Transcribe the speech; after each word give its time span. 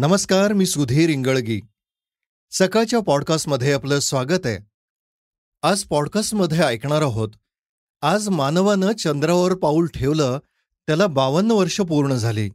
नमस्कार 0.00 0.52
मी 0.52 0.66
सुधीर 0.66 1.10
इंगळगी. 1.10 1.60
सकाळच्या 2.50 3.00
पॉडकास्टमध्ये 3.00 3.72
आपलं 3.72 3.98
स्वागत 3.98 4.46
आहे. 4.46 4.58
आज 5.62 5.82
पॉडकास्टमध्ये 5.82 6.58
ऐकणार 6.58 7.02
आहोत 7.02 7.28
आज 8.02 8.28
मानवानं 8.28 8.92
चंद्रावर 8.92 9.54
पाऊल 9.54 9.86
ठेवलं 9.86 10.38
त्याला 10.86 11.06
बावन्न 11.06 11.50
वर्ष 11.50 11.80
पूर्ण 11.80 12.14
झाली. 12.14 12.50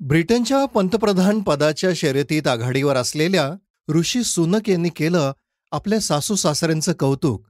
ब्रिटनच्या 0.00 0.64
पंतप्रधान 0.64 1.40
पदाच्या 1.40 1.90
शर्यतीत 1.96 2.46
आघाडीवर 2.46 2.96
असलेल्या 2.96 3.52
ऋषी 3.88 4.22
सुनक 4.22 4.68
यांनी 4.68 4.88
केलं 4.88 5.32
आपल्या 5.72 6.00
सासू 6.00 6.34
सासऱ्यांचं 6.34 6.92
कौतुक. 6.92 7.46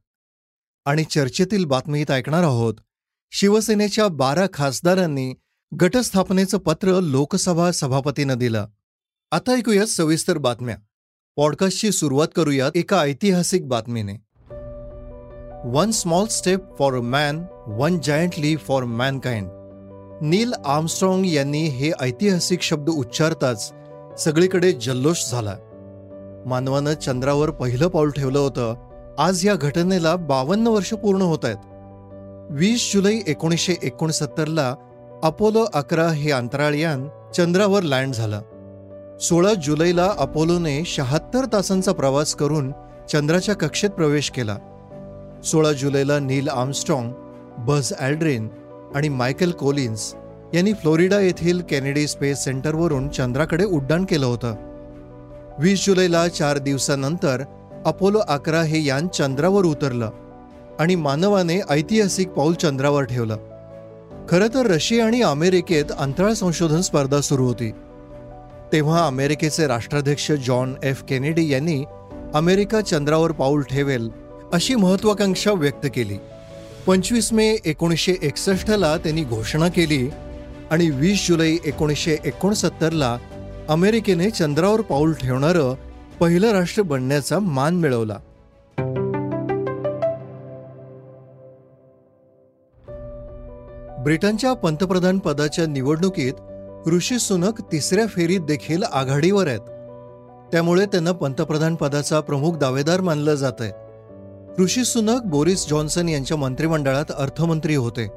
आणि 0.84 1.04
चर्चेतील 1.04 1.64
बातमीत 1.64 2.10
ऐकणार 2.10 2.42
आहोत 2.42 2.74
शिवसेनेच्या 3.30 4.08
बारा 4.08 4.46
खासदारांनी 4.52 5.34
गटस्थापनेचं 5.80 6.58
पत्र 6.58 7.00
लोकसभा 7.00 7.72
सभापतीनं 7.72 8.38
दिलं. 8.38 8.66
आता 9.32 9.52
ऐकूयात 9.52 9.86
सविस्तर 9.86 10.38
बातम्या. 10.38 10.76
पॉडकास्टची 11.36 11.92
सुरुवात 11.92 12.28
करूयात 12.36 12.70
एका 12.74 13.00
ऐतिहासिक 13.00 13.68
बातमीने. 13.68 14.12
One 15.64 15.90
small 15.90 16.26
step 16.26 16.78
for 16.78 16.94
a 16.94 17.00
man 17.00 17.44
one 17.66 17.98
giant 18.04 18.32
leap 18.38 18.56
for 18.56 18.84
mankind 18.84 19.48
Neil 20.22 20.52
Armstrong 20.64 21.26
यांनी 21.26 21.64
हे 21.64 21.92
ऐतिहासिक 22.00 22.62
शब्द 22.62 22.88
उच्चारताच 22.88 23.72
सगळीकडे 24.18 24.72
जल्लोष 24.72 25.30
झाला. 25.30 25.56
मानवानं 26.46 26.94
चंद्रावर 26.94 27.50
पहिलं 27.50 27.88
पाऊल 27.88 28.10
ठेवलं 28.10 28.38
होतं. 28.38 28.74
आज 29.18 29.46
या 29.46 29.54
घटनेला 29.54 30.16
बावन्न 30.16 30.66
वर्ष 30.66 30.94
पूर्ण 30.94 31.22
होत 31.22 31.44
आहेत. 31.44 31.56
वीस 32.50 32.92
जुलै 32.94 33.18
एकोणीसशे 33.26 33.74
एकोणसत्तरला 33.82 34.74
अपोलो 35.22 35.66
अकरा 35.74 36.08
हे 36.08 36.30
अंतराळयान 36.30 37.08
चंद्रावर 37.36 37.82
लँड 37.82 38.14
झालं. 38.14 38.42
सोळा 39.20 39.54
जुलैला 39.54 40.14
अपोलोने 40.18 40.82
शहात्तर 40.86 41.44
तासांचा 41.52 41.92
प्रवास 41.92 42.34
करून 42.34 42.70
चंद्राच्या 43.12 43.54
कक्षेत 43.54 43.90
प्रवेश 43.90 44.30
केला. 44.30 44.56
सोळा 45.44 45.72
जुलैला 45.72 46.18
नील 46.18 46.48
आर्मस्ट्रॉंग 46.48 47.10
बझ 47.58 47.92
ॲल्ड्रेन 47.98 48.48
आणि 48.94 49.08
मायकेल 49.08 49.50
कोलिन्स 49.50 50.14
यांनी 50.54 50.72
फ्लोरिडा 50.72 51.20
येथील 51.20 51.62
कॅनेडी 51.70 52.06
स्पेस 52.06 52.44
सेंटरवरून 52.44 53.08
चंद्राकडे 53.08 53.64
उड्डाण 53.64 54.04
केलं 54.04 54.26
होतं. 54.26 54.54
वीस 55.58 55.86
जुलैला 55.86 56.28
चार 56.28 56.58
दिवसानंतर 56.58 57.42
अपोलो 57.86 58.18
अकरा 58.28 58.62
हे 58.62 58.84
यान 58.84 59.08
चंद्रावर 59.08 59.64
उतरलं 59.64 60.10
आणि 60.80 60.94
मानवाने 60.94 61.60
ऐतिहासिक 61.70 62.28
पाऊल 62.28 62.54
चंद्रावर 62.54 63.04
ठेवलं. 63.04 63.36
खरं 64.30 64.54
तर 64.54 64.66
रशिया 64.66 65.06
आणि 65.06 65.22
अमेरिकेत 65.22 65.92
अंतराळ 65.98 66.32
संशोधन 66.32 66.80
स्पर्धा 66.80 67.20
सुरू 67.20 67.46
होती. 67.46 67.72
तेव्हा 68.72 69.06
अमेरिकेचे 69.06 69.66
राष्ट्राध्यक्ष 69.66 70.32
जॉन 70.32 70.74
एफ 70.82 71.02
केनेडी 71.02 71.48
यांनी 71.48 71.84
अमेरिका 72.34 72.80
चंद्रावर 72.80 73.32
पाऊल 73.32 73.62
ठेवेल 73.62 74.08
अशी 74.52 74.74
महत्वाकांक्षा 74.74 75.52
व्यक्त 75.52 75.86
केली. 75.94 76.18
पंचवीस 76.86 77.32
मे 77.32 77.56
एकोणीसशे 77.64 78.14
एकसष्टला 78.22 78.96
त्यांनी 78.96 79.24
घोषणा 79.24 79.68
केली 79.68 80.08
आणि 80.70 80.90
वीस 80.90 81.28
जुलै 81.28 81.56
एकोणीसशे 81.64 82.16
एकोणसत्तरला 82.24 83.18
अमेरिकेने 83.68 84.30
चंद्रावर 84.30 84.80
पाऊल 84.80 85.12
ठेवणारं 85.12 85.74
पहिलं 86.20 86.50
राष्ट्र 86.50 86.82
बनण्याचा 86.82 87.38
मान 87.38 87.74
मिळवला. 87.74 88.18
ब्रिटनच्या 94.04 94.52
पंतप्रधान 94.52 95.18
पदाच्या 95.18 95.66
निवडणुकीत 95.66 96.32
ऋषी 96.86 97.18
सुनक 97.18 97.60
तिसऱ्या 97.72 98.06
फेरीत 98.06 98.40
देखील 98.40 98.82
आघाडीवर 98.82 99.46
आहेत. 99.46 99.60
त्यामुळे 100.52 100.86
त्यांना 100.86 101.12
पंतप्रधान 101.12 101.74
पदाचा 101.74 102.20
प्रमुख 102.20 102.56
दावेदार 102.56 103.00
मानलं 103.00 103.34
जात 103.34 103.60
आहे 103.60 103.72
ऋषी 104.62 104.84
सुनक 104.84 105.22
बोरिस 105.24 105.68
जॉन्सन 105.68 106.08
यांच्या 106.08 106.36
मंत्रिमंडळात 106.36 107.04
अर्थमंत्री 107.18 107.74
होते. 107.74 108.08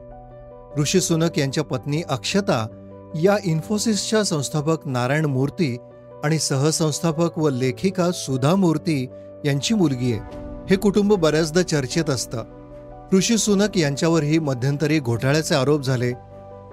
ऋषी 0.78 1.02
सुनक 1.02 1.40
यांच्या 1.40 1.64
पत्नी 1.64 2.02
अक्षता 2.10 2.68
या 3.22 3.38
इन्फोसिसच्या 3.44 4.24
संस्थापक 4.24 4.88
नारायण 4.88 5.26
मूर्ती 5.26 5.78
आणि 6.24 6.40
सहसंस्थापक 6.40 7.38
व 7.38 7.50
लेखिका 7.50 8.12
सुधा 8.12 8.56
मूर्ती 8.56 9.08
यांची 9.46 9.74
मुलगी 9.74 10.12
आहे. 10.14 10.38
हे 10.70 10.76
कुटुंब 10.76 11.14
बऱ्याचदा 11.14 11.62
चर्चेत 11.62 12.10
असतं. 12.10 12.44
ऋषी 13.14 13.38
सुनक 13.38 13.78
यांच्यावरही 13.78 14.40
मध्यंतरी 14.40 15.00
घोटाळ्याचे 15.00 15.56
आरोप 15.56 15.82
झाले. 15.82 16.14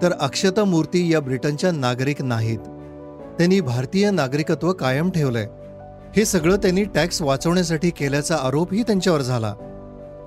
तर 0.01 0.11
अक्षता 0.19 0.63
मूर्ती 0.63 1.13
या 1.13 1.19
ब्रिटनच्या 1.19 1.71
नागरिक 1.71 2.21
नाहीत. 2.21 2.59
त्यांनी 3.37 3.61
भारतीय 3.61 4.11
नागरिकत्व 4.11 4.73
कायम 4.73 5.09
ठेवलंय. 5.09 5.47
हे 6.15 6.25
सगळं 6.25 6.55
त्यांनी 6.55 6.83
टॅक्स 6.83 7.21
वाचवण्यासाठी 7.21 7.89
केल्याचा 7.89 8.35
आरोपही 8.35 8.83
त्यांच्यावर 8.83 9.21
झाला. 9.21 9.53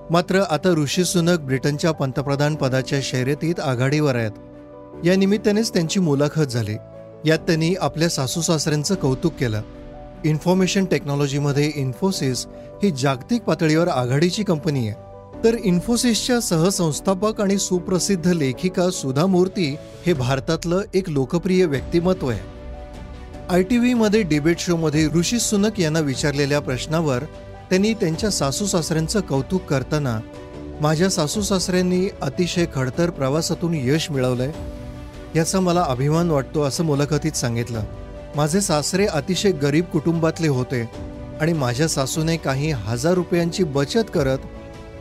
मात्र 0.09 0.41
आता 0.41 0.69
ऋषी 0.69 1.03
सुनक 1.03 1.39
ब्रिटनच्या 1.39 1.91
पंतप्रधान 1.91 2.55
पदाच्या 2.55 2.99
शर्यतीत 3.03 3.59
आघाडीवर 3.59 4.15
आहेत. 4.15 4.31
या 5.05 5.15
निमित्तानेच 5.15 5.73
त्यांची 5.73 5.99
मुलाखत 5.99 6.45
झाली. 6.45 6.75
यात 7.25 7.39
त्यांनी 7.39 7.75
आपल्या 7.81 8.09
सासू 8.09 8.41
सासऱ्यांचं 8.41 8.95
कौतुक 8.95 9.33
केलं. 9.33 9.61
इन्फॉर्मेशन 10.25 10.85
टेक्नॉलॉजीमध्ये 10.85 11.71
इन्फोसिस 11.75 12.45
ही 12.83 12.91
जागतिक 12.91 13.41
पातळीवर 13.41 13.87
आघाडीची 13.87 14.43
कंपनी 14.43 14.87
आहे. 14.87 15.12
तर 15.43 15.55
इन्फोसिसच्या 15.63 16.39
सहसंस्थापक 16.39 17.41
आणि 17.41 17.57
सुप्रसिद्ध 17.57 18.27
लेखिका 18.27 18.89
सुधा 18.89 19.25
मूर्ती 19.25 19.75
हे 20.05 20.13
भारतातलं 20.13 20.81
एक 20.93 21.09
लोकप्रिय 21.09 21.65
व्यक्तिमत्व 21.65 22.29
आहे. 22.29 22.39
आय 23.49 23.63
टी 23.63 23.77
व्हीमध्ये 23.77 24.21
डिबेट 24.21 24.59
शोमध्ये 24.59 25.07
ऋषी 25.15 25.39
सुनक 25.39 25.79
यांना 25.79 25.99
विचारलेल्या 25.99 26.59
प्रश्नावर 26.59 27.23
त्यांनी 27.69 27.93
त्यांच्या 27.93 28.29
सासू 28.29 28.65
सासऱ्यांचं 28.65 29.19
कौतुक 29.19 29.65
करताना 29.65 30.19
माझ्या 30.81 31.09
सासू 31.09 31.41
सासऱ्यांनी 31.41 32.07
अतिशय 32.21 32.65
खडतर 32.75 33.09
प्रवासातून 33.09 33.73
यश 33.73 34.09
मिळवलंय 34.11 34.51
याचा 35.35 35.59
मला 35.59 35.83
अभिमान 35.83 36.31
वाटतो 36.31 36.61
असं 36.61 36.83
मुलाखतीत 36.83 37.31
सांगितलं. 37.31 37.83
माझे 38.35 38.61
सासरे 38.61 39.05
अतिशय 39.05 39.51
गरीब 39.51 39.85
कुटुंबातले 39.85 40.47
होते 40.47 40.81
आणि 41.41 41.53
माझ्या 41.53 41.87
सासूने 41.87 42.37
काही 42.37 42.71
हजार 42.71 43.13
रुपयांची 43.13 43.63
बचत 43.63 44.11
करत 44.13 44.37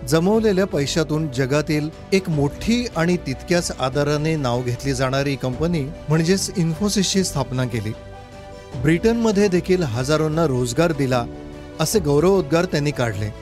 जमवलेल्या 0.09 0.67
पैशातून 0.67 1.29
जगातील 1.33 1.91
एक 2.13 2.31
मोठी 2.31 2.87
आणि 2.97 3.17
तितक्याच 3.17 3.73
आदराने 3.81 4.37
नाव 4.37 4.63
घेतली 4.63 4.95
जाणारी 4.95 5.37
कंपनी 5.37 5.81
म्हणजेच 5.81 6.51
इन्फोसिसची 6.57 7.25
स्थापना 7.25 7.65
केली. 7.65 7.93
ब्रिटनमध्ये 8.83 9.49
देखील 9.49 9.83
हजारोंना 9.83 10.47
रोजगार 10.47 10.93
दिला 10.93 11.25
असे 11.81 11.99
गौरवोद्गार 11.99 12.65
त्यांनी 12.65 12.91
काढले. 12.91 13.35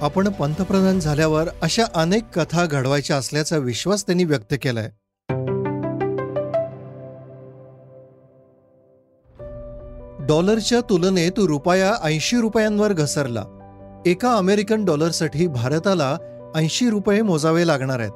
आपण 0.00 0.28
पंतप्रधान 0.28 1.00
झाल्यावर 1.00 1.48
अशा 1.62 1.82
अनेक 1.94 2.38
कथा 2.38 2.66
घडवायच्या 2.66 3.16
असल्याचा 3.16 3.56
विश्वास 3.56 4.06
त्यांनी 4.06 4.24
व्यक्त 4.24 4.54
केलाय. 4.62 4.90
डॉलरच्या 10.26 10.80
तुलनेत 10.80 11.38
रुपया 11.38 11.94
ऐंशी 12.02 12.36
रुपयांवर 12.36 12.92
घसरला. 12.92 13.44
एका 14.06 14.34
अमेरिकन 14.34 14.84
डॉलरसाठी 14.84 15.46
भारताला 15.46 16.16
ऐंशी 16.54 16.90
रुपये 16.90 17.22
मोजावे 17.22 17.66
लागणार 17.66 18.00
आहेत. 18.00 18.10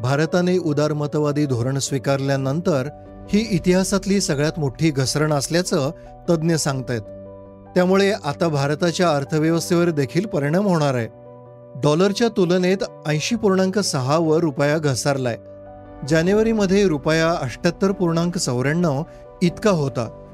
भारताने 0.00 0.58
उदारमतवादी 0.58 1.46
धोरण 1.46 1.78
स्वीकारल्यानंतर 1.78 2.88
ही 3.28 3.48
इतिहासातली 3.50 4.20
सगळ्यात 4.20 4.58
मोठी 4.58 4.90
घसरण 4.90 5.32
असल्याचं 5.32 5.90
तज्ज्ञ 6.30 6.54
सांगतायत. 6.54 7.00
त्यामुळे 7.74 8.12
आता 8.12 8.48
भारताच्या 8.48 9.10
अर्थव्यवस्थेवर 9.10 9.90
देखील 9.90 10.26
परिणाम 10.26 10.66
होणार 10.66 10.94
आहे. 10.94 11.08
डॉलरच्या 11.80 12.28
तुलनेत 12.28 12.78
ऐंशी 13.06 13.36
पूर्णांक 13.36 13.78
सहावर 13.78 14.38
रुपया 14.38 14.78
घसरलाय. 14.78 15.38
जानेवारीमध्ये 16.08 16.88
रुपया 16.88 17.30
अष्ट्याहत्तर 17.30 17.92
पूर्णांक 17.92 18.38
चौऱ्याण्णव 18.38 19.02
इतका 19.42 19.70
होता. 19.70 20.24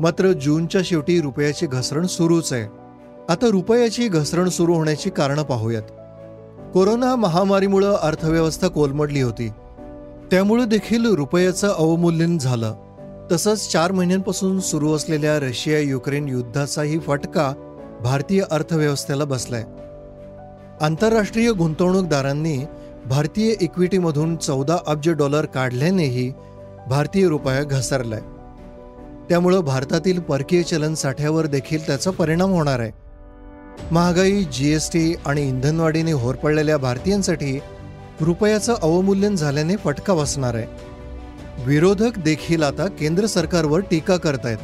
मात्र 0.00 0.32
जूनच्या 0.32 0.80
शेवटी 0.84 1.20
रुपयाची 1.20 1.66
घसरण 1.66 2.06
सुरूच 2.06 2.52
आहे. 2.52 2.79
आता 3.30 3.46
रुपयाची 3.50 4.08
घसरण 4.08 4.48
सुरू 4.48 4.74
होण्याची 4.74 5.10
कारणं 5.10 5.42
पाहूयात. 5.42 5.82
कोरोना 6.74 7.16
महामारीमुळं 7.16 7.96
अर्थव्यवस्था 7.96 8.68
कोलमडली 8.68 9.20
होती. 9.20 9.48
त्यामुळे 10.30 10.64
देखील 10.64 11.14
रुपयाचं 11.14 11.74
अवमूल्यन 11.78 12.38
झालं. 12.38 12.74
तसंच 13.32 13.72
चार 13.72 13.92
महिन्यांपासून 13.92 14.60
सुरू 14.60 14.94
असलेल्या 14.94 15.38
रशिया 15.38 15.78
युक्रेन 15.78 16.28
युद्धाचाही 16.28 16.98
फटका 16.98 17.52
भारतीय 18.02 18.42
अर्थव्यवस्थेला 18.50 19.24
बसलाय. 19.24 19.64
आंतरराष्ट्रीय 20.80 21.52
गुंतवणूकदारांनी 21.52 22.64
भारतीय 23.06 23.54
इक्विटीमधून 23.60 24.36
चौदा 24.36 24.76
अब्ज 24.86 25.10
डॉलर 25.10 25.44
काढल्यानेही 25.44 26.32
भारतीय 26.88 27.28
रुपया 27.28 27.62
घसरलाय. 27.62 28.20
त्यामुळं 29.28 29.60
भारतातील 29.60 30.20
परकीय 30.20 30.62
चलन 30.62 30.94
साठ्यावर 30.94 31.46
देखील 31.46 31.86
त्याचा 31.86 32.10
परिणाम 32.10 32.50
होणार 32.50 32.80
आहे. 32.80 33.09
महागाई 33.92 34.44
जीएसटी 34.44 35.14
आणि 35.26 35.48
इंधनवाढीने 35.48 36.12
होरपळलेल्या 36.12 36.76
भारतीयांसाठी 36.76 37.60
रुपयाचं 38.20 38.74
अवमूल्यन 38.82 39.36
झाल्याने 39.36 39.76
फटका 39.76 40.14
बसणार 40.14 40.54
आहे. 40.54 40.66
विरोधक 41.64 42.18
देखील 42.18 42.62
आता 42.62 42.86
केंद्र 42.86 43.26
सरकारवर 43.26 43.80
टीका 43.80 44.16
करतायत. 44.16 44.58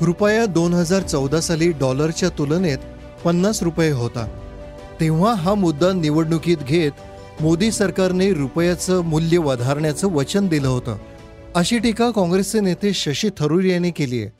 रुपया 0.00 0.46
दोन 0.46 0.74
हजार 0.74 1.02
चौदा 1.02 1.40
साली 1.40 1.72
डॉलरच्या 1.72 2.28
तुलनेत 2.28 2.78
पन्नास 3.24 3.62
रुपये 3.62 3.90
होता. 3.90 4.26
तेव्हा 5.00 5.34
हा 5.34 5.54
मुद्दा 5.54 5.92
निवडणुकीत 5.92 6.56
घेत 6.56 6.90
मोदी 7.40 7.72
सरकारने 7.72 8.32
रुपयाचं 8.32 9.00
मूल्य 9.00 9.38
वधारण्याचं 9.38 10.08
वचन 10.08 10.48
दिलं 10.48 10.68
होतं. 10.68 10.96
अशी 11.54 11.78
टीका 11.78 12.10
काँग्रेसचे 12.10 12.60
नेते 12.60 12.92
शशी 12.92 13.28
थरूर 13.38 13.64
यांनी 13.64 13.90
केली 13.90 14.20
आहे. 14.20 14.39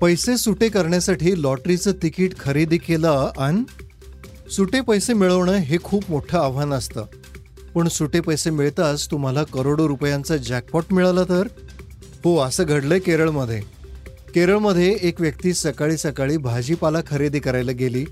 पैसे 0.00 0.36
सुटे 0.36 0.68
करण्यासाठी 0.68 1.42
लॉटरीचं 1.42 1.92
तिकीट 2.02 2.38
खरेदी 2.38 2.78
केलं 2.78 3.30
आणि 3.38 3.62
सुटे 4.50 4.80
पैसे 4.80 5.12
मिळवणं 5.12 5.52
हे 5.52 5.78
खूप 5.84 6.04
मोठं 6.08 6.38
आव्हान 6.38 6.72
असतं. 6.72 7.04
पण 7.74 7.88
सुटे 7.88 8.20
पैसे 8.20 8.50
मिळताच 8.50 9.10
तुम्हाला 9.10 9.42
करोडो 9.42 9.88
रुपयांचं 9.88 10.36
जॅकपॉट 10.36 10.84
मिळाला 10.90 11.24
तर? 11.24 11.46
हो 12.24 12.38
असं 12.38 12.64
घडलंय 12.64 12.98
केरळमध्ये. 12.98 13.60
केरळमध्ये 14.34 14.98
एक 15.02 15.20
व्यक्ती 15.20 15.54
सकाळी 15.54 15.96
सकाळी 15.96 16.36
भाजीपाला 16.36 16.98
खरेदी 17.06 17.40
करायला 17.40 17.72
गेली. 17.72 18.04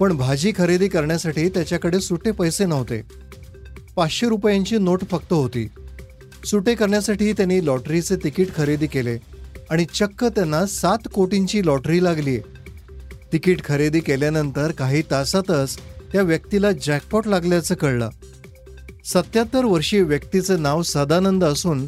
पण 0.00 0.16
भाजी 0.16 0.52
खरेदी 0.56 0.88
करण्यासाठी 0.88 1.48
त्याच्याकडे 1.48 2.00
सुटे 2.00 2.30
पैसे 2.30 2.66
नव्हते. 2.66 3.02
पाचशे 3.96 4.28
रुपयांची 4.28 4.78
नोट 4.78 5.00
फक्त 5.10 5.32
होती. 5.32 5.68
सुटे 6.44 6.74
करण्यासाठी 6.74 7.32
त्यांनी 7.32 7.66
लॉटरीचे 7.66 8.16
तिकीट 8.16 8.54
खरेदी 8.56 8.86
केले. 8.86 9.33
आणि 9.70 9.84
चक्क 9.94 10.24
त्यांना 10.24 10.66
सात 10.66 11.08
कोटींची 11.14 11.66
लॉटरी 11.66 12.04
लागली 12.04 12.38
तिकीट 13.32 13.64
खरेदी 13.64 14.00
केल्यानंतर 14.00 14.70
काही 14.70 15.02
तासातच 15.10 15.76
त्या 16.12 16.22
व्यक्तीला 16.22 16.72
जॅकपॉट 16.72 17.26
लागल्याचं 17.26 17.74
कळलं. 17.74 18.08
सत्याहत्तर 19.04 19.64
वर्षीय 19.64 20.02
व्यक्तीचं 20.02 20.62
नाव 20.62 20.82
सदानंद 20.82 21.44
असून 21.44 21.86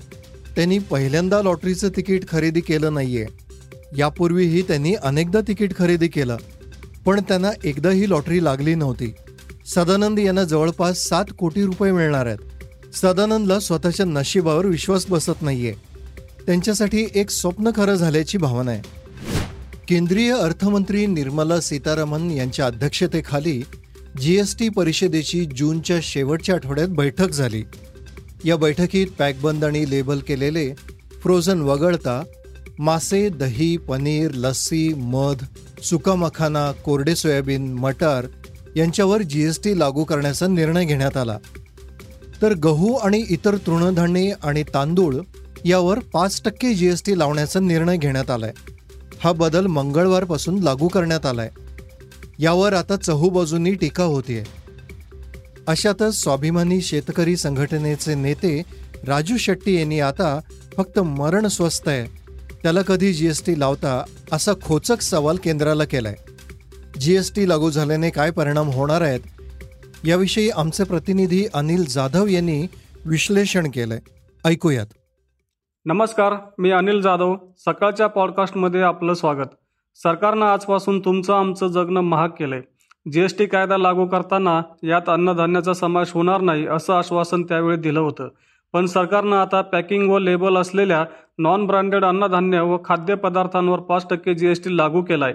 त्यांनी 0.57 0.79
पहिल्यांदा 0.79 1.43
लॉटरीचं 1.43 1.89
तिकीट 1.89 2.29
खरेदी 2.29 2.61
केलं 2.61 2.95
नाहीये. 2.95 3.27
यापूर्वीही 3.97 4.63
त्यांनी 4.63 4.95
अनेकदा 4.95 5.41
तिकीट 5.49 5.77
खरेदी 5.79 6.09
केलं 6.09 6.37
पण 7.05 7.21
त्यांना 7.21 7.51
एकदाही 7.65 8.11
लॉटरी 8.11 8.45
लागली 8.45 8.75
नव्हती. 8.75 9.15
सदानंद 9.67 10.19
यांना 10.19 10.45
जवळपास 10.45 10.99
सात 10.99 11.25
कोटी 11.39 11.63
रुपये 11.63 11.93
मिळणार 11.93 12.27
आहेत. 12.27 12.39
सदानंदला 12.95 13.61
स्वतःच्या 13.61 14.07
नशिबावर 14.07 14.67
विश्वास 14.67 15.07
बसत 15.09 15.43
नाहीये. 15.43 15.75
त्यांच्यासाठी 16.47 17.07
एक 17.15 17.31
स्वप्न 17.31 17.71
खरं 17.77 17.95
झाल्याची 17.95 18.39
भावना 18.39 18.71
आहे. 18.71 18.83
केंद्रीय 19.89 20.33
अर्थमंत्री 20.33 21.07
निर्मला 21.07 21.61
सीतारामन 21.61 22.31
यांच्या 22.31 22.67
अध्यक्षतेखाली 22.67 23.63
जीएसटी 24.21 24.69
परिषदेची 24.69 25.45
जूनच्या 25.45 25.99
शेवटच्या 26.03 26.55
आठवड्यात 26.55 26.89
बैठक 26.89 27.31
झाली. 27.31 27.65
या 28.45 28.57
बैठकीत 28.57 29.07
पॅकबंद 29.19 29.65
आणि 29.65 29.91
लेबल 29.91 30.19
केलेले 30.19 30.75
फ्रोझन 31.23 31.61
वगळता 31.61 32.23
मासे 32.79 33.29
दही 33.29 33.77
पनीर 33.77 34.31
लस्सी 34.35 34.95
मध 34.95 35.45
सुका 35.83 36.15
मखाना 36.15 36.73
कोरडे 36.73 37.17
सोयाबीन 37.17 37.73
मटार 37.73 38.27
यांच्यावर 38.77 39.23
जीएसटी 39.23 39.79
लागू 39.79 40.05
करण्याचा 40.05 40.47
निर्णय 40.47 40.85
घेण्यात 40.85 41.17
आला. 41.17 41.39
तर 42.43 42.55
गहू 42.55 42.93
आणि 42.93 43.25
इतर 43.31 43.57
तृणधान्ये 43.57 44.33
आणि 44.43 44.63
तांदूळ 44.63 45.15
यावर 45.67 45.99
पाच 45.99 46.43
टक्के 46.45 46.75
जीएसटी 46.75 47.19
लावण्याचा 47.19 47.61
निर्णय 47.61 47.97
घेण्यात 47.97 48.31
आलाय. 48.31 48.53
हा 49.21 49.33
बदल 49.33 49.67
मंगळवारपासून 49.67 50.59
लागू 50.59 50.89
करण्यात 50.89 51.27
आलाय. 51.27 51.51
यावर 52.39 52.73
आता 52.73 52.97
चहूबाजूंनी 52.97 53.75
टीका 53.75 54.05
होतीये. 54.05 54.45
अशातच 55.67 56.23
स्वाभिमानी 56.23 56.81
शेतकरी 56.81 57.37
संघटनेचे 57.37 58.15
नेते 58.15 58.63
राजू 59.07 59.37
शेट्टी 59.37 59.79
यांनी 59.79 60.01
आता 60.01 60.41
फक्त 60.77 60.99
मरण 60.99 61.47
स्वस्त 61.47 61.89
आहे. 61.89 62.05
त्याला 62.63 62.83
कधी 62.83 63.13
जीएसटी 63.13 63.61
लावता 63.61 64.05
असा 64.33 64.53
खोचक 64.63 65.01
सवाल 65.01 65.37
केंद्राला 65.37 65.85
केलाय. 65.85 66.15
जीएसटी 67.01 67.49
लागू 67.49 67.71
झाल्याने 67.71 68.11
काय 68.11 68.31
परिणाम 68.31 68.69
होणार 68.69 69.01
आहेत? 69.01 69.21
याविषयी 70.05 70.51
आमचे 70.51 70.85
प्रतिनिधी 70.85 71.45
अनिल 71.55 71.85
जाधव 71.89 72.27
यांनी 72.27 72.67
विश्लेषण 73.05 73.71
केलंय. 73.71 74.01
ऐकूयात. 74.45 74.87
नमस्कार 75.89 76.35
मी 76.59 76.71
अनिल 76.71 77.01
जाधव. 77.01 77.37
सकाळच्या 77.59 78.07
पॉडकास्टमध्ये 78.07 78.81
आपलं 78.83 79.15
स्वागत. 79.15 79.47
सरकारनं 79.95 80.47
आजपासून 80.47 81.01
तुमचं 81.01 81.35
आमचं 81.35 81.67
जगणं 81.67 82.01
महाग 82.01 82.29
केलंय. 82.29 82.61
टी 83.39 83.47
कायदा 83.47 83.77
लागू 83.77 84.07
करताना 84.07 84.63
यात 84.83 85.09
अन्नधान्याचा 85.09 85.73
समावेश 85.73 86.13
होणार 86.13 86.41
नाही 86.41 86.67
असं 86.67 86.95
आश्वासन 86.95 87.43
त्यावेळी 87.43 87.77
दिलं 87.77 88.01
होतं. 88.01 88.29
पण 88.73 88.87
सरकारनं 88.87 89.37
आता 89.37 89.61
पॅकिंग 89.63 90.11
व 90.11 90.19
लेबल 90.19 90.57
असलेल्या 90.57 91.05
नॉन 91.39 91.67
ब्रँडेड 91.67 92.05
अन्नधान्य 92.05 92.61
व 92.61 92.77
खाद्यपदार्थांवर 92.85 93.79
पाच 93.79 94.07
टक्के 94.11 94.35
जी 94.35 94.47
एस 94.47 94.65
टी 94.65 94.77
लागू 94.77 95.03
केलाय. 95.03 95.35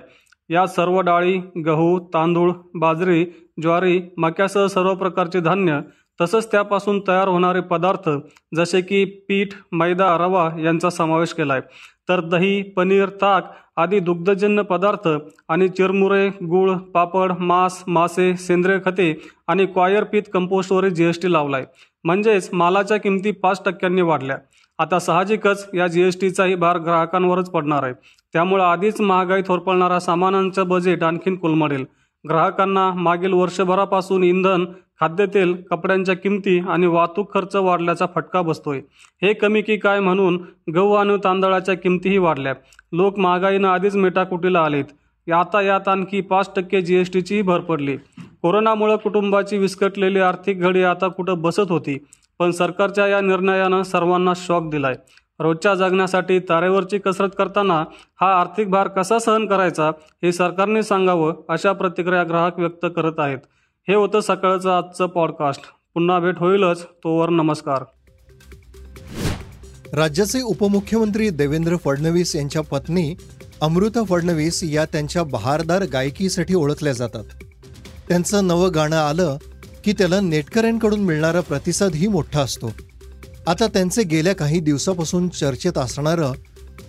या 0.50 0.68
सर्व 0.68 1.02
डाळी 1.02 1.38
गहू 1.66 2.00
तांदूळ 2.14 2.52
बाजरी 2.76 3.26
ज्वारी 3.62 4.02
मक्यासह 4.18 4.66
सर्व 4.66 4.94
प्रकारचे 4.96 5.40
धान्य 5.40 5.80
तसंच 6.22 6.52
त्यापासून 6.52 7.00
तयार 7.08 7.28
होणारे 7.28 7.62
पदार्थ 7.62 8.10
जसे 8.56 8.82
की 8.82 9.06
पीठ 9.06 9.48
मैदा 9.72 10.18
रवा 10.18 10.50
यांचा 10.60 10.90
समावेश 10.90 11.34
केला 11.34 11.54
आहे 11.54 11.62
तर 12.10 12.20
दही 12.22 12.62
पनीर 12.62 13.10
ताक 13.22 13.52
आदी 13.78 14.00
दुग्धजन्य 14.00 14.62
पदार्थ 14.62 15.08
आणि 15.50 15.68
चिरमुरे 15.70 16.28
गूळ 16.30 16.74
पापड 16.94 17.32
मांस 17.40 17.84
मासे 17.88 18.36
सेंद्रिय 18.38 18.80
खते 18.86 19.22
आणि 19.48 19.66
क्वायर 19.66 20.04
पीत 20.04 20.24
कंपोस्टवर 20.34 20.88
जी 20.88 21.04
एस 21.04 21.22
टी 21.22 21.32
लावलाय. 21.34 21.66
म्हणजेच 22.04 22.50
मालाच्या 22.54 22.98
किमती 22.98 23.32
पाच 23.32 23.62
टक्क्यांनी 23.66 24.02
वाढल्या. 24.02 24.38
आता 24.80 25.00
साहजिकच 25.00 25.70
या 25.74 25.88
जी 25.88 26.02
एस 26.02 26.20
टीचाही 26.22 26.56
भार 26.56 26.78
ग्राहकांवरच 26.78 27.50
पडणार 27.50 27.84
आहे. 27.84 27.94
त्यामुळे 28.34 28.64
आधीच 28.64 29.02
महागाई 29.02 29.42
थोरपळणारा 29.48 30.00
सामानांचं 30.00 30.68
बजेट 30.68 31.04
आणखीन 31.04 31.36
कोलमडेल. 31.36 31.86
ग्राहकांना 32.30 32.92
मागील 32.94 33.34
वर्षभरापासून 33.34 34.24
इंधन 34.24 34.66
खाद्यतेल 35.02 35.56
कपड्यांच्या 35.70 36.16
किमती 36.16 36.60
आणि 36.60 36.88
वाहतूक 36.88 37.34
खर्च 37.34 37.56
वाढल्याचा 37.56 38.06
फटका 38.16 38.42
बसतोय. 38.42 38.82
हे 39.22 39.34
कमी 39.34 39.62
की 39.62 39.78
काय 39.78 40.00
म्हणून 40.00 40.38
गहू 40.76 40.94
आणि 40.94 41.18
तांदळाच्या 41.24 41.76
किमतीही 41.76 42.18
वाढल्या. 42.18 42.54
लोक 42.92 43.20
महागाईनं 43.20 43.68
आधीच 43.68 43.96
मेटाकुटीला 43.96 44.60
आलेत. 44.60 44.86
आता 45.28 45.62
यात 45.62 45.88
आणखी 45.88 46.22
पाच 46.22 46.50
टक्के 46.56 46.82
जी 46.82 46.96
एस 46.96 47.12
टीचीही 47.14 47.42
भर 47.42 47.60
पडली. 47.60 47.96
कोरोनामुळे 48.42 48.98
कुटुंबाची 48.98 49.58
विस्कटलेली 49.58 50.20
आर्थिक 50.20 50.62
घडी 50.62 50.84
आता 50.84 51.08
कुठं 51.08 51.42
बसत 51.42 51.70
होती? 51.70 51.98
पण 52.40 52.52
सरकारच्या 52.52 53.08
या 53.08 53.22
निर्णयानं 53.22 53.84
सर्वांना 53.84 54.34
शॉक 54.36 54.70
दिलाय. 54.70 54.96
रोजच्या 55.40 55.74
जगण्यासाठी 55.76 56.40
तारेवरची 56.40 56.98
कसरत 56.98 57.30
करताना 57.38 57.84
हा 58.22 58.32
आर्थिक 58.40 58.70
भार 58.70 58.88
कसा 58.88 59.20
सहन 59.20 59.46
करायचा 59.46 59.90
हे 60.24 60.32
सरकारने 60.32 60.84
सांगावं 60.84 61.34
अशा 61.50 61.72
प्रतिक्रिया 61.74 62.24
ग्राहक 62.24 62.60
व्यक्त 62.60 62.86
करत 62.96 63.20
आहेत. 63.20 63.38
हे 63.88 63.96
होतं 63.96 64.22
सकाळचं 64.22 64.70
आजचं 64.70 65.08
पॉडकास्ट 65.08 65.62
पुन्हा 65.94 66.20
भेट 66.20 66.38
होईलच. 66.38 66.84
तोवर 66.84 67.30
नमस्कार. 67.30 67.84
राज्याचे 69.94 70.42
उपमुख्यमंत्री 70.42 71.30
देवेंद्र 71.30 71.76
फडणवीस 71.76 72.36
यांच्या 72.36 72.62
पत्नी 72.62 73.16
अमृता 73.62 74.04
फडणवीस 74.04 74.64
या 74.64 74.86
त्यांच्या 74.86 75.24
बहारदार 75.24 75.84
गायकीसाठी 75.84 76.56
ओळखल्या 76.56 76.94
जातात. 76.94 77.24
त्यांचं 78.08 78.48
नवं 78.48 78.72
गाणं 78.76 78.96
आलं 78.96 79.38
की 79.84 79.94
त्याला 79.94 80.22
नेटकऱ्यांकडून 80.22 81.00
मिळणारा 81.00 81.40
प्रतिसादही 81.40 82.08
मोठा 82.08 82.42
असतो. 82.42 82.72
आता 83.48 83.68
त्यांचे 83.68 84.04
गेल्या 84.04 84.36
काही 84.36 84.60
दिवसापासून 84.60 85.30
चर्चेत 85.30 85.78
असणारं 85.78 86.32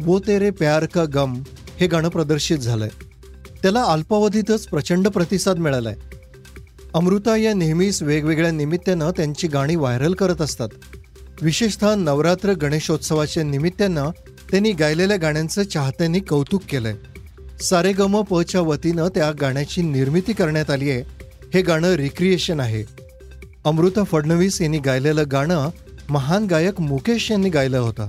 वो 0.01 0.19
तेरे 0.19 0.51
प्यार 0.51 0.87
का 0.87 1.05
गम 1.05 1.43
हे 1.81 1.87
गाणं 1.87 2.09
प्रदर्शित 2.09 2.59
झालंय. 2.59 2.91
त्याला 3.63 3.85
अल्पावधीतच 3.85 4.67
प्रचंड 4.67 5.09
प्रतिसाद 5.09 5.59
मिळालाय. 5.59 5.95
अमृता 6.95 7.37
या 7.37 7.55
नेहमीच 7.55 8.03
वेगवेगळ्या 8.03 8.51
निमित्तानं 8.51 9.11
त्यांची 9.11 9.49
गाणी 9.49 9.77
व्हायरल 9.77 10.15
करत 10.15 10.41
असतात. 10.41 10.69
विशेषतः 11.43 11.95
नवरात्र 11.95 12.53
गणेशोत्सवाच्या 12.53 13.43
निमित्तानं 13.43 14.11
त्यांनी 14.51 14.73
गायलेल्या 14.73 15.17
गाण्यांचं 15.17 15.63
चाहत्यांनी 15.63 16.21
कौतुक 16.21 16.63
केलंय. 16.69 16.95
सारेगम 17.61 18.23
पच्या 18.23 18.61
वतीनं 18.61 19.09
त्या 19.09 19.33
गाण्याची 19.41 19.83
निर्मिती 19.83 20.33
करण्यात 20.33 20.71
आली 20.71 20.91
आहे. 20.91 21.03
हे 21.55 21.63
गाणं 21.63 21.93
रिक्रिएशन 21.93 22.61
आहे. 22.61 22.85
अमृता 23.65 24.05
फडणवीस 24.05 24.63
यांनी 24.63 24.79
गायलेलं 24.79 25.25
गाणं 25.33 25.69
महान 26.11 26.47
गायक 26.47 26.81
मुकेश 26.81 27.31
यांनी 27.31 27.49
गायलं 27.49 27.79
होतं. 27.79 28.07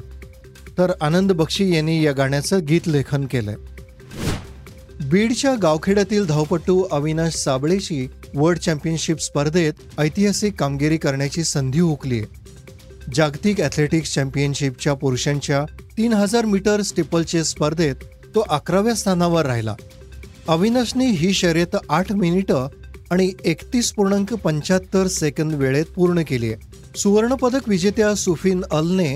तर 0.78 0.92
आनंद 1.02 1.32
बक्षी 1.32 1.76
यांनी 1.76 2.06
या 2.06 2.12
गाण्याचं 2.12 2.66
गीत 2.66 2.82
लेखन 2.88 3.26
केलंय. 3.26 3.56
बीडच्या 5.06 5.56
गावखेड्यातील 5.56 6.26
धावपटू 6.26 6.84
अविनाश 6.92 7.34
साबळेशी 7.34 8.08
वर्ल्ड 8.36 8.60
चॅम्पियनशिप 8.60 9.20
स्पर्धेत 9.20 9.74
ऐतिहासिक 10.00 10.60
कामगिरी 10.60 10.98
करण्याची 10.98 11.44
संधी 11.44 11.80
हुकली 11.80 12.20
आहे. 12.20 12.42
जागतिक 13.16 13.62
ॲथलेटिक्स 13.62 14.14
चॅम्पियनशिपच्या 14.14 14.94
पुरुषांच्या 14.94 15.64
तीन 15.98 16.14
हजार 16.14 16.46
मीटर 16.46 16.82
स्टिपलचे 16.82 17.44
स्पर्धेत 17.44 18.04
तो 18.36 18.46
अकराव्या 18.50 18.94
स्थानावर 18.96 19.46
राहिला. 19.46 19.76
अविनाशने 20.48 21.10
ही 21.12 21.34
शर्यत 21.34 21.76
आठ 21.90 22.12
मिनिटं 22.12 22.68
आणि 23.12 23.32
एकतीस 23.46 23.92
पूर्णांक 23.94 24.34
पंच्याहत्तर 24.34 25.08
सेकंद 25.08 25.54
वेळेत 25.54 25.86
पूर्ण 25.86 26.22
केली 26.28 26.52
आहे. 26.54 26.72
सुवर्णपदक 26.98 27.70
विजेत्या 27.70 28.14
सुफिन 28.16 28.64
अलने 28.72 29.16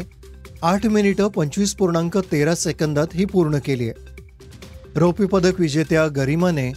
आठ 0.62 0.86
मिनिटं 0.86 1.28
पंचवीस 1.28 1.74
पूर्णांक 1.76 2.18
तेरा 2.32 2.56
सेकंदात 2.56 3.08
ही 3.14 3.26
पूर्ण 3.26 3.58
केली 3.66 3.90
आहे. 3.90 4.06
रौप्य 4.96 5.26
पदक 5.26 5.60
विजेत्या 5.60 6.08
गरिमाने 6.08 6.72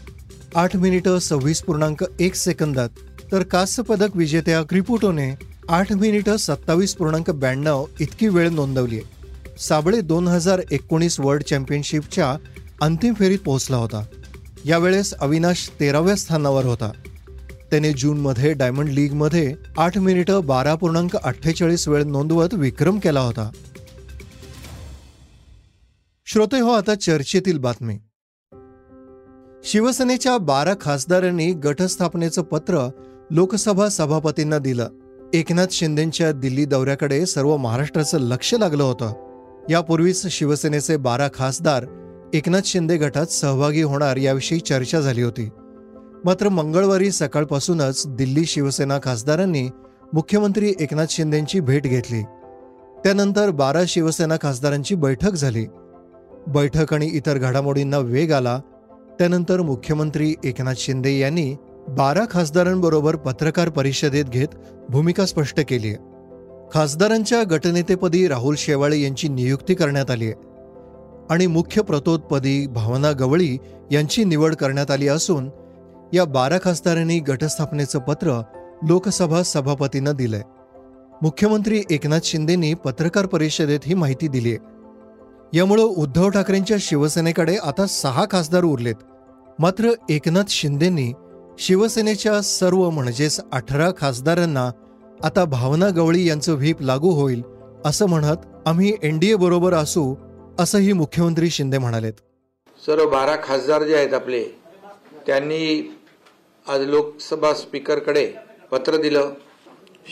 आठ 0.55 0.77
मिनिटं 0.77 1.19
सव्वीस 1.19 1.63
पूर्णांक 1.63 2.05
एक 2.21 2.35
सेकंदात. 2.35 2.89
तर 3.33 3.43
कांस्य 3.43 3.83
पदक 3.83 4.17
विजेत्या 4.17 4.63
क्रिपुटोने 4.63 5.35
आठ 5.69 5.93
मिनिटं 5.93 6.37
सत्तावीस 6.37 6.95
पूर्णांक 6.95 7.31
ब्याण्णव 7.31 7.85
इतकी 8.01 8.29
वेळ 8.29 8.49
नोंदवली 8.49 8.97
आहे. 8.97 9.05
साबळे 9.59 10.01
दोन 10.01 10.29
हजार 10.29 10.61
एकोणीस 10.71 11.21
वर्ल्ड 11.21 11.43
चॅम्पियनशिपच्या 11.43 12.37
अंतिम 12.83 13.15
फेरीत 13.15 13.39
पोहोचला 13.39 13.77
होता. 13.77 14.05
यावेळेस 14.65 15.15
अविनाश 15.15 15.71
तेराव्या 15.81 16.17
स्थानावर 16.17 16.65
होता. 16.65 16.93
त्याने 17.71 17.93
जूनमध्ये 17.93 18.53
डायमंड 18.53 18.89
लीगमध्ये 18.89 19.55
आठ 19.79 19.99
मिनिटं 19.99 20.47
बारा 20.47 20.75
पूर्णांक 20.75 21.17
अठ्ठेचाळीस 21.17 21.89
वेळ 21.89 22.03
नोंदवत 22.03 22.55
विक्रम 22.55 22.99
केला 22.99 23.21
होता. 23.21 23.51
श्रोते 26.27 26.61
हो 26.61 26.73
आता 26.73 26.95
चर्चेतील 26.95 27.59
बातमी. 27.59 27.99
शिवसेनेच्या 29.65 30.39
बारा 30.39 30.75
खासदारांनी 30.81 31.53
गटस्थापनेचं 31.53 32.43
पत्र 32.43 32.89
लोकसभा 33.31 33.89
सभापतींना 33.89 34.59
दिलं. 34.59 34.89
एकनाथ 35.35 35.67
शिंदेच्या 35.71 36.33
दिल्ली 36.33 36.65
दौऱ्याकडे 36.65 37.27
सर्व 37.27 37.57
महाराष्ट्राचं 37.57 38.19
लक्ष 38.19 38.55
लागलं 38.55 38.83
होतं. 38.83 39.13
यापूर्वीच 39.71 40.27
शिवसेनेचे 40.27 40.97
बारा 40.97 41.29
खासदार 41.35 41.85
एकनाथ 42.35 42.61
शिंदे 42.65 42.97
गटात 42.97 43.27
सहभागी 43.27 43.83
होणार 43.83 44.17
याविषयी 44.17 44.59
चर्चा 44.59 45.01
झाली 45.01 45.23
होती. 45.23 45.49
मात्र 46.25 46.49
मंगळवारी 46.49 47.11
सकाळपासूनच 47.11 48.03
दिल्ली 48.07 48.45
शिवसेना 48.45 48.99
खासदारांनी 49.03 49.69
मुख्यमंत्री 50.13 50.75
एकनाथ 50.81 51.07
शिंदेंची 51.11 51.61
भेट 51.61 51.83
घेतली. 51.83 52.23
त्यानंतर 53.05 53.51
बारा 53.51 53.83
शिवसेना 53.89 54.37
खासदारांची 54.43 54.95
बैठक 54.95 55.33
झाली. 55.33 55.67
बैठक 56.47 56.95
आणि 56.95 57.07
इतर 57.07 57.39
घडामोडींना 57.39 57.99
वेग 57.99 58.33
आला 58.33 58.61
त्यानंतर 59.21 59.61
मुख्यमंत्री 59.61 60.35
एकनाथ 60.45 60.75
शिंदे 60.77 61.19
यांनी 61.19 61.55
बारा 61.89 62.25
खासदारांबरोबर 62.31 63.17
पत्रकार 63.17 63.69
परिषदेत 63.69 64.25
घेत 64.25 64.49
भूमिका 64.89 65.27
स्पष्ट 65.27 65.61
केली 65.69 65.89
आहे. 65.89 65.97
खासदारांच्या 66.73 67.43
गटनेतेपदी 67.43 68.29
राहुल 68.29 68.55
शेवाळे 68.59 69.01
यांची 69.01 69.29
नियुक्ती 69.29 69.75
करण्यात 69.75 70.11
आली 70.11 70.25
आहे. 70.25 70.35
आणि 71.31 71.47
मुख्य 71.47 71.83
प्रतोदपदी 71.83 72.67
भावना 72.67 73.13
गवळी 73.13 73.59
यांची 73.91 74.25
निवड 74.25 74.55
करण्यात 74.55 74.91
आली 74.91 75.09
असून 75.09 75.51
या 76.13 76.25
बारा 76.25 76.59
खासदारांनी 76.65 77.19
गटस्थापनेचं 77.19 77.99
पत्र 77.99 78.43
लोकसभा 78.89 79.43
सभापतींना 79.43 80.13
दिलंय. 80.13 80.43
मुख्यमंत्री 81.23 81.83
एकनाथ 81.91 82.21
शिंदेंनी 82.25 82.75
पत्रकार 82.75 83.27
परिषदेत 83.27 83.81
ही 83.87 83.95
माहिती 83.95 84.29
दिली 84.29 84.49
आहे. 84.49 84.80
यामुळं 85.53 85.83
उद्धव 85.83 86.29
ठाकरेंच्या 86.29 86.77
शिवसेनेकडे 86.81 87.57
आता 87.57 87.87
सहा 87.87 88.25
खासदार 88.31 88.65
उरलेत. 88.65 88.95
मात्र 89.59 89.91
एकनाथ 90.09 90.49
शिंदेंनी 90.49 91.13
शिवसेनेच्या 91.59 92.41
सर्व 92.41 92.89
म्हणजेच 92.91 93.41
अठरा 93.53 93.91
खासदारांना 93.99 94.71
आता 95.25 95.45
भावना 95.45 95.89
गवळी 95.97 96.27
यांचं 96.29 96.55
व्हीप 96.55 96.83
लागू 96.83 97.11
होईल 97.11 97.43
असं 97.85 98.07
म्हणत 98.07 98.47
आम्ही 98.67 98.93
एनडीए 99.03 99.35
बरोबर 99.35 99.75
असू 99.75 100.15
असंही 100.59 100.93
मुख्यमंत्री 100.93 101.51
शिंदे 101.51 101.79
म्हणालेत. 101.79 102.13
सर्व 102.83 103.09
बारा 103.11 103.37
खासदार 103.45 103.83
जे 103.83 103.97
आहेत 103.97 104.15
आपले 104.15 104.45
त्यांनी 105.27 105.97
आज 106.67 106.87
लोकसभा 106.87 107.53
स्पीकरकडे 107.55 108.27
पत्र 108.71 108.97
दिलं 108.97 109.31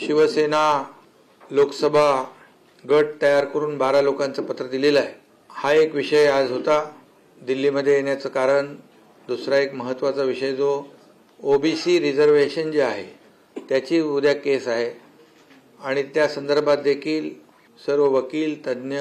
शिवसेना 0.05 0.83
लोकसभा 1.51 2.23
गट 2.83 3.21
तयार 3.21 3.45
करून 3.45 3.77
बारा 3.77 4.01
लोकांचं 4.01 4.41
पत्र 4.41 4.65
दिलेलं 4.67 4.99
आहे. 4.99 5.17
हा 5.61 5.73
एक 5.73 5.95
विषय 5.95 6.27
आज 6.27 6.51
होता 6.51 6.91
दिल्लीमध्ये 7.41 7.93
येण्याचं 7.93 8.29
कारण. 8.29 8.75
दुसरा 9.27 9.57
एक 9.57 9.73
महत्त्वाचा 9.73 10.23
विषय 10.23 10.55
जो 10.55 10.83
ओबीसी 11.39 11.99
रिझर्वेशन 11.99 12.71
जे 12.71 12.81
आहे 12.81 13.19
त्याची 13.69 13.99
उद्या 13.99 14.33
केस 14.33 14.67
आहे. 14.67 14.91
आणि 15.79 16.03
त्या 16.03 16.27
संदर्भात 16.27 16.77
देखील 16.77 17.29
सर्व 17.87 18.03
वकील 18.03 18.67
तज्ज्ञ 18.67 18.99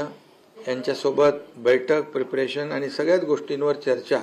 यांच्यासोबत 0.68 1.30
बैठक 1.56 2.02
प्रिपरेशन 2.02 2.72
आणि 2.72 2.90
सगळ्याच 2.90 3.24
गोष्टींवर 3.24 3.76
चर्चा. 3.76 4.20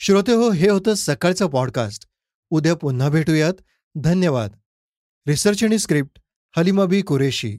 श्रोते 0.00 0.32
हो 0.32 0.50
हे 0.50 0.70
होतं 0.70 0.94
सकाळचं 0.94 1.46
पॉडकास्ट 1.46 2.06
उद्या 2.50 2.74
पुन्हा 2.74 3.08
भेटूयात. 3.08 3.54
धन्यवाद. 3.94 4.50
रिसर्च 5.26 5.64
आणि 5.64 5.78
स्क्रिप्ट 5.78 6.20
हलिमाबी 6.56 7.02
कुरेशी. 7.02 7.58